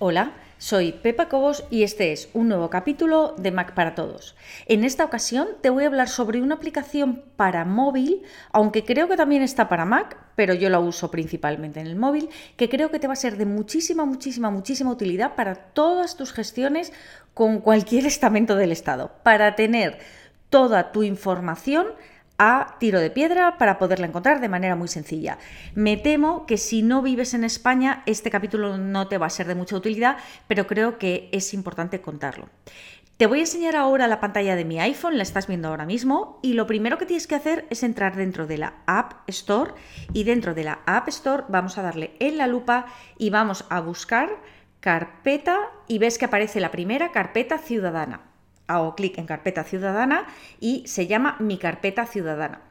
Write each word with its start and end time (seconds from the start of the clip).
Hola, 0.00 0.32
soy 0.58 0.90
Pepa 0.90 1.28
Cobos 1.28 1.62
y 1.70 1.84
este 1.84 2.10
es 2.10 2.28
un 2.34 2.48
nuevo 2.48 2.68
capítulo 2.68 3.36
de 3.38 3.52
Mac 3.52 3.74
para 3.74 3.94
Todos. 3.94 4.34
En 4.66 4.82
esta 4.82 5.04
ocasión 5.04 5.46
te 5.60 5.70
voy 5.70 5.84
a 5.84 5.86
hablar 5.86 6.08
sobre 6.08 6.42
una 6.42 6.56
aplicación 6.56 7.22
para 7.36 7.64
móvil, 7.64 8.22
aunque 8.50 8.84
creo 8.84 9.06
que 9.08 9.16
también 9.16 9.42
está 9.42 9.68
para 9.68 9.84
Mac, 9.84 10.16
pero 10.34 10.52
yo 10.52 10.68
la 10.68 10.80
uso 10.80 11.12
principalmente 11.12 11.78
en 11.78 11.86
el 11.86 11.94
móvil, 11.94 12.28
que 12.56 12.68
creo 12.68 12.90
que 12.90 12.98
te 12.98 13.06
va 13.06 13.12
a 13.12 13.16
ser 13.16 13.36
de 13.36 13.46
muchísima, 13.46 14.04
muchísima, 14.04 14.50
muchísima 14.50 14.90
utilidad 14.90 15.36
para 15.36 15.54
todas 15.54 16.16
tus 16.16 16.32
gestiones 16.32 16.92
con 17.32 17.60
cualquier 17.60 18.04
estamento 18.04 18.56
del 18.56 18.72
Estado, 18.72 19.12
para 19.22 19.54
tener 19.54 20.00
toda 20.50 20.90
tu 20.90 21.04
información 21.04 21.86
a 22.38 22.76
tiro 22.80 23.00
de 23.00 23.10
piedra 23.10 23.58
para 23.58 23.78
poderla 23.78 24.06
encontrar 24.06 24.40
de 24.40 24.48
manera 24.48 24.76
muy 24.76 24.88
sencilla. 24.88 25.38
Me 25.74 25.96
temo 25.96 26.46
que 26.46 26.56
si 26.56 26.82
no 26.82 27.02
vives 27.02 27.34
en 27.34 27.44
España, 27.44 28.02
este 28.06 28.30
capítulo 28.30 28.76
no 28.78 29.08
te 29.08 29.18
va 29.18 29.26
a 29.26 29.30
ser 29.30 29.46
de 29.46 29.54
mucha 29.54 29.76
utilidad, 29.76 30.16
pero 30.48 30.66
creo 30.66 30.98
que 30.98 31.28
es 31.32 31.54
importante 31.54 32.00
contarlo. 32.00 32.48
Te 33.16 33.28
voy 33.28 33.38
a 33.38 33.42
enseñar 33.42 33.76
ahora 33.76 34.08
la 34.08 34.18
pantalla 34.18 34.56
de 34.56 34.64
mi 34.64 34.80
iPhone, 34.80 35.16
la 35.16 35.22
estás 35.22 35.46
viendo 35.46 35.68
ahora 35.68 35.86
mismo, 35.86 36.40
y 36.42 36.54
lo 36.54 36.66
primero 36.66 36.98
que 36.98 37.06
tienes 37.06 37.28
que 37.28 37.36
hacer 37.36 37.64
es 37.70 37.84
entrar 37.84 38.16
dentro 38.16 38.48
de 38.48 38.58
la 38.58 38.74
App 38.86 39.28
Store 39.28 39.72
y 40.12 40.24
dentro 40.24 40.52
de 40.52 40.64
la 40.64 40.80
App 40.84 41.06
Store 41.08 41.44
vamos 41.48 41.78
a 41.78 41.82
darle 41.82 42.16
en 42.18 42.38
la 42.38 42.48
lupa 42.48 42.86
y 43.16 43.30
vamos 43.30 43.66
a 43.70 43.80
buscar 43.80 44.30
carpeta 44.80 45.60
y 45.86 45.98
ves 45.98 46.18
que 46.18 46.24
aparece 46.24 46.58
la 46.58 46.72
primera 46.72 47.12
carpeta 47.12 47.58
ciudadana 47.58 48.33
hago 48.66 48.94
clic 48.94 49.18
en 49.18 49.26
carpeta 49.26 49.64
ciudadana 49.64 50.26
y 50.60 50.86
se 50.86 51.06
llama 51.06 51.36
mi 51.40 51.58
carpeta 51.58 52.06
ciudadana. 52.06 52.62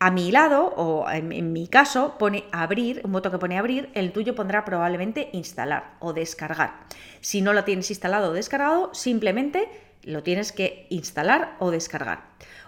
A 0.00 0.12
mi 0.12 0.30
lado, 0.30 0.72
o 0.76 1.10
en, 1.10 1.52
mi 1.52 1.66
caso, 1.66 2.14
pone 2.18 2.44
abrir, 2.52 3.00
un 3.02 3.10
botón 3.10 3.32
que 3.32 3.38
pone 3.38 3.58
abrir, 3.58 3.90
el 3.94 4.12
tuyo 4.12 4.36
pondrá 4.36 4.64
probablemente 4.64 5.28
instalar 5.32 5.94
o 5.98 6.12
descargar. 6.12 6.74
Si 7.20 7.42
no 7.42 7.52
lo 7.52 7.64
tienes 7.64 7.90
instalado 7.90 8.30
o 8.30 8.32
descargado, 8.32 8.94
simplemente 8.94 9.68
lo 10.04 10.22
tienes 10.22 10.52
que 10.52 10.86
instalar 10.90 11.56
o 11.58 11.72
descargar. 11.72 12.22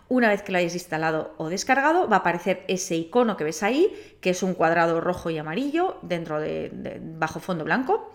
Una 0.09 0.29
vez 0.29 0.43
que 0.43 0.51
lo 0.51 0.59
hayas 0.59 0.75
instalado 0.75 1.33
o 1.39 1.49
descargado, 1.49 2.09
va 2.09 2.17
a 2.17 2.19
aparecer 2.21 2.65
ese 2.67 2.97
icono 2.97 3.37
que 3.37 3.45
ves 3.45 3.63
ahí, 3.63 3.95
que 4.21 4.31
es 4.31 4.43
un 4.43 4.55
cuadrado 4.55 5.01
rojo 5.01 5.31
y 5.31 5.39
amarillo 5.39 5.99
dentro 6.03 6.41
de 6.41 7.01
bajo 7.17 7.39
fondo 7.39 7.63
blanco 7.63 8.13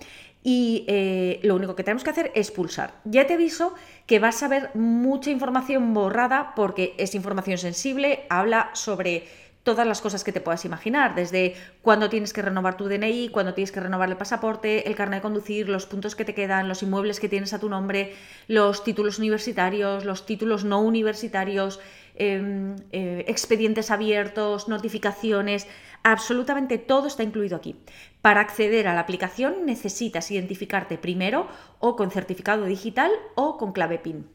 y 0.47 0.85
eh, 0.87 1.39
lo 1.41 1.55
único 1.55 1.75
que 1.75 1.83
tenemos 1.83 2.03
que 2.03 2.11
hacer 2.11 2.31
es 2.35 2.51
pulsar. 2.51 2.93
Ya 3.03 3.25
te 3.25 3.33
aviso 3.33 3.73
que 4.05 4.19
vas 4.19 4.43
a 4.43 4.47
ver 4.47 4.69
mucha 4.75 5.31
información 5.31 5.95
borrada 5.95 6.53
porque 6.55 6.93
es 6.99 7.15
información 7.15 7.57
sensible, 7.57 8.27
habla 8.29 8.69
sobre 8.73 9.27
todas 9.65 9.85
las 9.85 9.99
cosas 9.99 10.23
que 10.23 10.31
te 10.31 10.39
puedas 10.39 10.63
imaginar, 10.63 11.13
desde 11.15 11.55
cuándo 11.81 12.09
tienes 12.09 12.31
que 12.31 12.41
renovar 12.41 12.77
tu 12.77 12.87
DNI, 12.87 13.27
cuándo 13.27 13.53
tienes 13.53 13.73
que 13.73 13.81
renovar 13.81 14.07
el 14.07 14.15
pasaporte, 14.15 14.87
el 14.87 14.95
carnet 14.95 15.19
de 15.19 15.23
conducir, 15.23 15.67
los 15.67 15.85
puntos 15.85 16.15
que 16.15 16.23
te 16.23 16.33
quedan, 16.33 16.69
los 16.69 16.81
inmuebles 16.81 17.19
que 17.19 17.27
tienes 17.27 17.51
a 17.51 17.59
tu 17.59 17.67
nombre, 17.67 18.13
los 18.47 18.85
títulos 18.85 19.19
universitarios, 19.19 20.05
los 20.05 20.25
títulos 20.25 20.63
no 20.63 20.79
universitarios, 20.79 21.81
Em, 22.17 22.77
eh, 22.93 23.25
expedientes 23.27 23.91
abiertos, 23.91 24.69
notificaciones, 24.69 25.67
absolutamente 26.01 26.77
todo 26.77 27.07
está 27.07 27.23
incluido 27.23 27.57
aquí. 27.57 27.75
Para 28.21 28.39
acceder 28.39 28.87
a 28.87 28.93
la 28.93 29.01
aplicación 29.01 29.65
necesitas 29.65 30.31
identificarte 30.31 30.97
primero 30.97 31.47
o 31.79 31.97
con 31.97 32.11
certificado 32.11 32.65
digital 32.65 33.11
o 33.35 33.57
con 33.57 33.73
clave 33.73 33.99
PIN. 33.99 34.34